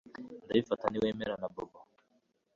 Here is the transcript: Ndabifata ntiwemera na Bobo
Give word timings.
Ndabifata 0.45 0.85
ntiwemera 0.87 1.35
na 1.41 1.47
Bobo 1.53 1.79